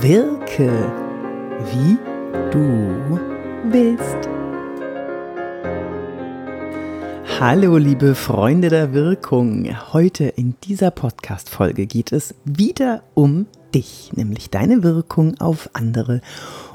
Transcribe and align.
Wirke, 0.00 0.92
wie 1.72 1.98
du 2.52 3.18
willst. 3.64 4.28
Hallo 7.40 7.78
liebe 7.78 8.14
Freunde 8.14 8.68
der 8.68 8.92
Wirkung. 8.92 9.66
Heute 9.92 10.26
in 10.26 10.54
dieser 10.62 10.92
Podcast-Folge 10.92 11.86
geht 11.86 12.12
es 12.12 12.36
wieder 12.44 13.02
um 13.14 13.46
dich, 13.74 14.12
nämlich 14.14 14.50
deine 14.50 14.84
Wirkung 14.84 15.40
auf 15.40 15.68
andere. 15.72 16.20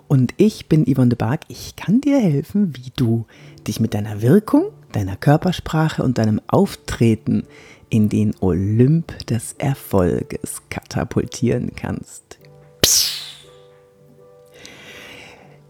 Und 0.10 0.34
ich 0.36 0.68
bin 0.68 0.84
Yvonne 0.86 1.10
de 1.10 1.18
Barg. 1.18 1.42
Ich 1.48 1.78
kann 1.78 2.02
dir 2.02 2.20
helfen, 2.20 2.76
wie 2.76 2.92
du 2.94 3.26
dich 3.66 3.80
mit 3.80 3.94
deiner 3.94 4.21
Wirkung, 4.21 4.66
deiner 4.92 5.16
Körpersprache 5.16 6.04
und 6.04 6.18
deinem 6.18 6.42
Auftreten 6.48 7.44
in 7.90 8.10
den 8.10 8.34
Olymp 8.42 9.26
des 9.28 9.54
Erfolges 9.60 10.62
katapultieren 10.70 11.71
kannst. 11.74 12.43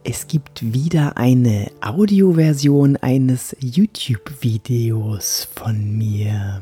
Es 0.05 0.27
gibt 0.27 0.73
wieder 0.73 1.15
eine 1.15 1.71
Audioversion 1.79 2.97
eines 2.97 3.55
YouTube-Videos 3.61 5.47
von 5.55 5.97
mir. 5.97 6.61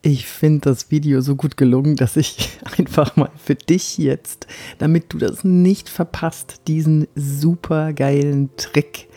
Ich 0.00 0.26
finde 0.26 0.70
das 0.70 0.90
Video 0.90 1.20
so 1.20 1.36
gut 1.36 1.58
gelungen, 1.58 1.96
dass 1.96 2.16
ich 2.16 2.58
einfach 2.78 3.14
mal 3.16 3.28
für 3.36 3.56
dich 3.56 3.98
jetzt, 3.98 4.46
damit 4.78 5.12
du 5.12 5.18
das 5.18 5.44
nicht 5.44 5.90
verpasst, 5.90 6.62
diesen 6.66 7.08
super 7.14 7.92
geilen 7.92 8.48
Trick, 8.56 9.08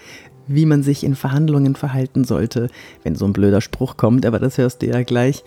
wie 0.47 0.65
man 0.65 0.83
sich 0.83 1.05
in 1.05 1.15
Verhandlungen 1.15 1.77
verhalten 1.77 2.25
sollte, 2.25 2.69
wenn 3.03 3.15
so 3.15 3.23
ein 3.23 3.33
blöder 3.33 3.61
Spruch 3.61 3.95
kommt, 3.95 4.25
aber 4.25 4.39
das 4.39 4.57
hörst 4.57 4.81
du 4.81 4.87
ja 4.87 5.01
gleich, 5.03 5.45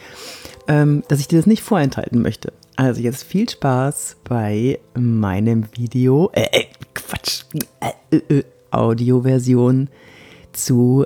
ähm, 0.67 1.03
dass 1.09 1.21
ich 1.21 1.29
dir 1.29 1.39
das 1.39 1.47
nicht 1.47 1.63
vorenthalten 1.63 2.23
möchte. 2.23 2.55
Also 2.79 3.01
jetzt 3.01 3.25
viel 3.25 3.49
Spaß 3.49 4.19
bei 4.23 4.79
meinem 4.95 5.67
Video, 5.77 6.31
äh, 6.33 6.47
äh 6.53 6.67
Quatsch, 6.95 7.43
äh, 7.81 8.17
äh, 8.17 8.39
äh, 8.39 8.45
Audioversion 8.71 9.91
zu 10.53 11.05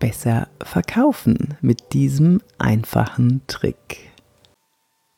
besser 0.00 0.48
verkaufen 0.60 1.56
mit 1.60 1.92
diesem 1.92 2.40
einfachen 2.58 3.42
Trick. 3.46 4.10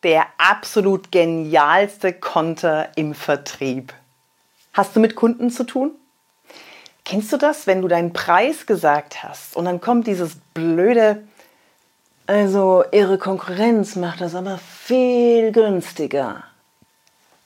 Der 0.03 0.27
absolut 0.37 1.11
genialste 1.11 2.13
Konter 2.13 2.91
im 2.97 3.15
Vertrieb. 3.15 3.95
Hast 4.75 4.95
du 4.95 5.01
mit 5.01 5.15
Kunden 5.17 5.49
zu 5.49 5.65
tun? 5.65 5.93
Kennst 7.07 7.33
du 7.33 7.39
das, 7.39 7.67
wenn 7.67 7.81
du 7.81 7.89
deinen 7.89 8.13
Preis 8.13 8.67
gesagt 8.67 9.23
hast 9.23 9.57
und 9.57 9.65
dann 9.65 9.81
kommt 9.81 10.07
dieses 10.07 10.37
blöde, 10.53 11.27
also 12.31 12.85
ihre 12.93 13.19
Konkurrenz 13.19 13.97
macht 13.97 14.21
das 14.21 14.37
aber 14.37 14.59
viel 14.59 15.51
günstiger. 15.51 16.45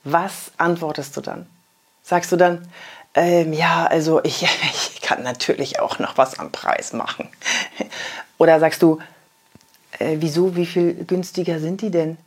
Was 0.03 0.51
antwortest 0.57 1.17
du 1.17 1.21
dann? 1.21 1.47
Sagst 2.03 2.31
du 2.31 2.35
dann, 2.35 2.67
ähm, 3.15 3.51
ja, 3.51 3.87
also 3.87 4.23
ich, 4.23 4.43
ich 4.93 5.01
kann 5.01 5.23
natürlich 5.23 5.79
auch 5.79 5.97
noch 5.97 6.19
was 6.19 6.37
am 6.37 6.51
Preis 6.51 6.93
machen. 6.93 7.29
Oder 8.37 8.59
sagst 8.59 8.83
du, 8.83 8.99
äh, 9.97 10.17
wieso, 10.19 10.55
wie 10.55 10.67
viel 10.67 10.93
günstiger 10.93 11.59
sind 11.59 11.81
die 11.81 11.89
denn? 11.89 12.17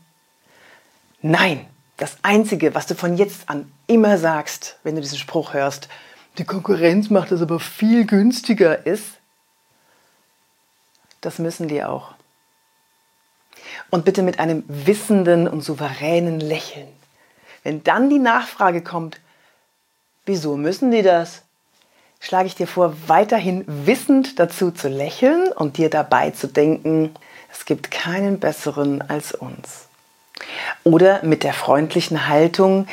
Nein, 1.22 1.64
das 1.96 2.16
Einzige, 2.22 2.74
was 2.74 2.88
du 2.88 2.96
von 2.96 3.16
jetzt 3.16 3.48
an 3.48 3.70
immer 3.86 4.18
sagst, 4.18 4.78
wenn 4.82 4.96
du 4.96 5.00
diesen 5.00 5.18
Spruch 5.18 5.54
hörst, 5.54 5.88
die 6.38 6.44
Konkurrenz 6.44 7.08
macht 7.08 7.30
es 7.30 7.40
aber 7.40 7.60
viel 7.60 8.04
günstiger, 8.04 8.84
ist, 8.84 9.04
das 11.20 11.38
müssen 11.38 11.68
die 11.68 11.84
auch. 11.84 12.17
Und 13.90 14.04
bitte 14.04 14.22
mit 14.22 14.38
einem 14.38 14.64
wissenden 14.68 15.48
und 15.48 15.62
souveränen 15.62 16.40
Lächeln. 16.40 16.88
Wenn 17.62 17.82
dann 17.82 18.10
die 18.10 18.18
Nachfrage 18.18 18.82
kommt, 18.82 19.18
Wieso 20.28 20.58
müssen 20.58 20.90
die 20.90 21.00
das? 21.00 21.40
Schlage 22.20 22.48
ich 22.48 22.54
dir 22.54 22.66
vor, 22.66 22.94
weiterhin 23.06 23.64
wissend 23.66 24.38
dazu 24.38 24.70
zu 24.70 24.88
lächeln 24.88 25.50
und 25.52 25.78
dir 25.78 25.88
dabei 25.88 26.32
zu 26.32 26.48
denken, 26.48 27.14
es 27.50 27.64
gibt 27.64 27.90
keinen 27.90 28.38
besseren 28.38 29.00
als 29.00 29.32
uns. 29.32 29.88
Oder 30.84 31.24
mit 31.24 31.44
der 31.44 31.54
freundlichen 31.54 32.28
Haltung, 32.28 32.88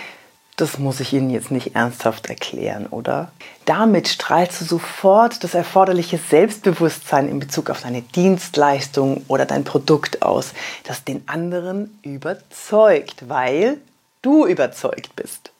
das 0.58 0.80
muss 0.80 1.02
ich 1.02 1.12
Ihnen 1.12 1.30
jetzt 1.30 1.52
nicht 1.52 1.76
ernsthaft 1.76 2.28
erklären, 2.28 2.88
oder? 2.88 3.32
Damit 3.66 4.08
strahlst 4.08 4.62
du 4.62 4.66
sofort 4.66 5.44
das 5.44 5.54
erforderliche 5.54 6.18
Selbstbewusstsein 6.18 7.28
in 7.28 7.40
Bezug 7.40 7.70
auf 7.70 7.82
deine 7.82 8.02
Dienstleistung 8.02 9.26
oder 9.28 9.46
dein 9.46 9.66
Produkt 9.66 10.22
aus, 10.22 10.54
das 10.86 11.04
den 11.04 11.28
anderen 11.28 12.00
überzeugt, 12.04 13.28
weil 13.28 13.80
du 14.22 14.46
überzeugt 14.46 15.16
bist. 15.18 15.52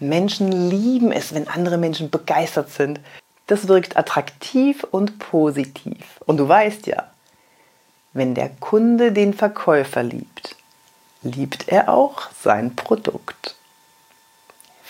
Menschen 0.00 0.50
lieben 0.50 1.12
es, 1.12 1.32
wenn 1.34 1.46
andere 1.46 1.78
Menschen 1.78 2.10
begeistert 2.10 2.70
sind. 2.70 2.98
Das 3.46 3.68
wirkt 3.68 3.96
attraktiv 3.96 4.84
und 4.90 5.20
positiv. 5.20 6.20
Und 6.26 6.38
du 6.38 6.48
weißt 6.48 6.88
ja, 6.88 7.06
wenn 8.12 8.34
der 8.34 8.50
Kunde 8.60 9.12
den 9.12 9.34
Verkäufer 9.34 10.02
liebt, 10.02 10.56
liebt 11.22 11.68
er 11.68 11.88
auch 11.88 12.22
sein 12.42 12.74
Produkt. 12.74 13.54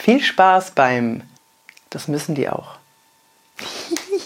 Viel 0.02 0.20
Spaß 0.20 0.72
beim, 0.72 1.22
das 1.90 2.08
müssen 2.08 2.34
die 2.34 2.48
auch. 2.48 2.74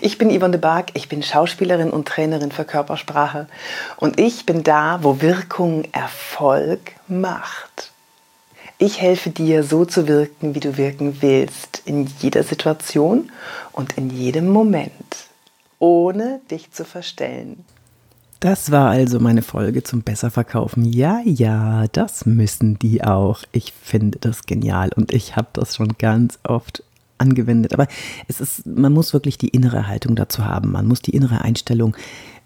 Ich 0.00 0.16
bin 0.16 0.30
Yvonne 0.30 0.52
de 0.52 0.60
Barg, 0.60 0.92
ich 0.94 1.08
bin 1.08 1.24
Schauspielerin 1.24 1.90
und 1.90 2.06
Trainerin 2.06 2.52
für 2.52 2.64
Körpersprache 2.64 3.48
und 3.96 4.18
ich 4.18 4.46
bin 4.46 4.62
da, 4.62 5.00
wo 5.02 5.20
Wirkung 5.20 5.84
Erfolg 5.92 6.92
macht. 7.08 7.90
Ich 8.78 9.00
helfe 9.00 9.30
dir, 9.30 9.64
so 9.64 9.84
zu 9.84 10.06
wirken, 10.06 10.54
wie 10.54 10.60
du 10.60 10.76
wirken 10.76 11.20
willst, 11.20 11.82
in 11.84 12.06
jeder 12.20 12.44
Situation 12.44 13.32
und 13.72 13.98
in 13.98 14.08
jedem 14.08 14.48
Moment, 14.48 15.26
ohne 15.80 16.40
dich 16.48 16.70
zu 16.70 16.84
verstellen. 16.84 17.64
Das 18.40 18.70
war 18.70 18.90
also 18.90 19.18
meine 19.18 19.42
Folge 19.42 19.82
zum 19.82 20.02
Besserverkaufen. 20.02 20.84
Ja, 20.84 21.20
ja, 21.24 21.86
das 21.88 22.24
müssen 22.24 22.78
die 22.78 23.02
auch. 23.02 23.42
Ich 23.50 23.72
finde 23.72 24.18
das 24.20 24.46
genial 24.46 24.90
und 24.94 25.12
ich 25.12 25.34
habe 25.34 25.48
das 25.54 25.74
schon 25.74 25.98
ganz 25.98 26.38
oft 26.44 26.84
angewendet. 27.18 27.74
Aber 27.74 27.88
es 28.28 28.40
ist, 28.40 28.64
man 28.64 28.92
muss 28.92 29.12
wirklich 29.12 29.38
die 29.38 29.48
innere 29.48 29.88
Haltung 29.88 30.14
dazu 30.14 30.44
haben. 30.44 30.70
Man 30.70 30.86
muss 30.86 31.02
die 31.02 31.16
innere 31.16 31.42
Einstellung 31.42 31.96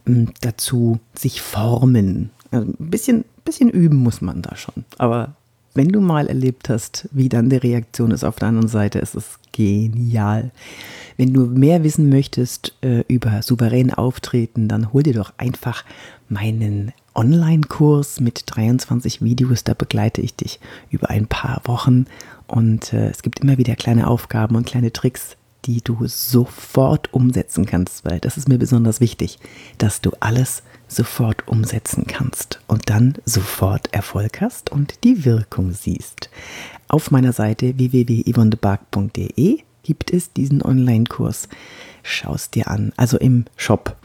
hm, 0.07 0.33
dazu 0.41 0.99
sich 1.15 1.43
formen. 1.43 2.31
Also 2.51 2.69
ein 2.69 2.91
bisschen, 2.91 3.27
bisschen 3.45 3.69
üben 3.69 3.99
muss 3.99 4.23
man 4.23 4.41
da 4.41 4.57
schon. 4.57 4.87
Aber 4.97 5.35
wenn 5.75 5.89
du 5.89 6.01
mal 6.01 6.27
erlebt 6.27 6.71
hast, 6.71 7.07
wie 7.13 7.29
dann 7.29 7.51
die 7.51 7.57
Reaktion 7.57 8.13
ist 8.13 8.25
auf 8.25 8.37
der 8.37 8.49
anderen 8.49 8.69
Seite, 8.69 8.99
ist 8.99 9.15
es 9.15 9.39
genial. 9.53 10.51
Wenn 11.17 11.33
du 11.33 11.47
mehr 11.47 11.85
wissen 11.85 12.09
möchtest 12.09 12.75
äh, 12.83 13.05
über 13.09 13.43
souverän 13.43 13.93
auftreten, 13.93 14.69
dann 14.69 14.93
hol 14.93 15.03
dir 15.03 15.15
doch 15.15 15.33
einfach 15.37 15.85
meinen 16.29 16.93
Online-Kurs 17.15 18.21
mit 18.21 18.45
23 18.47 19.23
Videos. 19.23 19.65
Da 19.65 19.75
begleite 19.75 20.21
ich 20.21 20.35
dich 20.35 20.61
über 20.91 21.11
ein 21.11 21.27
paar 21.27 21.61
Wochen 21.65 22.07
und 22.47 22.93
äh, 22.93 23.09
es 23.11 23.23
gibt 23.23 23.41
immer 23.41 23.59
wieder 23.59 23.77
kleine 23.77 24.07
Aufgaben 24.09 24.57
und 24.57 24.67
kleine 24.67 24.93
Tricks, 24.93 25.37
die 25.65 25.81
du 25.81 26.07
sofort 26.07 27.13
umsetzen 27.13 27.67
kannst, 27.67 28.05
weil 28.05 28.21
das 28.21 28.37
ist 28.37 28.49
mir 28.49 28.59
besonders 28.59 29.01
wichtig, 29.01 29.39
dass 29.79 30.01
du 30.01 30.11
alles 30.21 30.63
sofort 30.89 31.49
umsetzen 31.49 32.07
kannst 32.07 32.61
und 32.67 32.91
dann 32.91 33.15
sofort 33.25 33.93
Erfolg 33.93 34.41
hast 34.41 34.71
und 34.71 35.05
die 35.05 35.25
Wirkung 35.25 35.73
siehst. 35.73 36.31
Auf 36.89 37.11
meiner 37.11 37.33
Seite 37.33 37.79
www.yvonnebark.de 37.79 39.61
gibt 39.83 40.13
es 40.13 40.33
diesen 40.33 40.63
Online-Kurs. 40.63 41.49
Schau 42.03 42.35
es 42.35 42.51
dir 42.51 42.69
an, 42.69 42.93
also 42.97 43.19
im 43.19 43.47
Shop. 43.57 43.97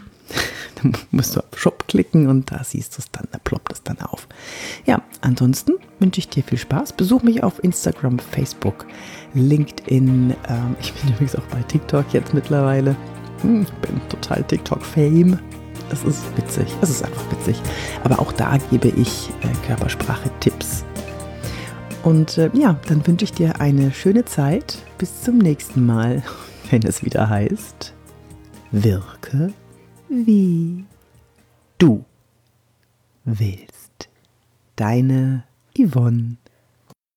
Da 0.83 0.99
musst 1.11 1.35
du 1.35 1.39
auf 1.39 1.57
Shop 1.57 1.88
klicken 1.88 2.27
und 2.27 2.51
da 2.51 2.63
siehst 2.63 2.97
du 2.97 2.99
es 2.99 3.11
dann, 3.11 3.27
da 3.31 3.39
ploppt 3.39 3.73
es 3.73 3.83
dann 3.83 3.99
auf. 4.01 4.27
Ja, 4.85 5.01
ansonsten 5.21 5.73
wünsche 5.99 6.19
ich 6.19 6.29
dir 6.29 6.43
viel 6.43 6.57
Spaß. 6.57 6.93
Besuch 6.93 7.23
mich 7.23 7.43
auf 7.43 7.63
Instagram, 7.63 8.19
Facebook, 8.19 8.85
LinkedIn. 9.33 10.35
Ähm, 10.47 10.75
ich 10.79 10.94
bin 10.94 11.09
übrigens 11.13 11.35
auch 11.35 11.45
bei 11.50 11.62
TikTok 11.63 12.06
jetzt 12.13 12.33
mittlerweile. 12.33 12.95
Hm, 13.41 13.63
ich 13.63 13.71
bin 13.74 14.01
total 14.09 14.44
TikTok-Fame. 14.44 15.39
Es 15.89 16.03
ist 16.03 16.24
witzig. 16.35 16.68
Es 16.81 16.89
ist 16.89 17.03
einfach 17.03 17.31
witzig. 17.31 17.62
Aber 18.03 18.19
auch 18.19 18.31
da 18.33 18.57
gebe 18.69 18.89
ich 18.89 19.29
äh, 19.41 19.68
Körpersprache-Tipps. 19.68 20.83
Und 22.03 22.38
äh, 22.38 22.50
ja, 22.53 22.79
dann 22.88 23.06
wünsche 23.06 23.25
ich 23.25 23.33
dir 23.33 23.59
eine 23.59 23.91
schöne 23.91 24.25
Zeit. 24.25 24.77
Bis 24.97 25.21
zum 25.21 25.38
nächsten 25.38 25.85
Mal, 25.85 26.24
wenn 26.71 26.83
es 26.83 27.03
wieder 27.03 27.29
heißt, 27.29 27.94
wirke 28.71 29.53
wie 30.09 30.86
du 31.77 32.06
willst. 33.25 34.09
Deine 34.75 35.44
Yvonne. 35.77 36.38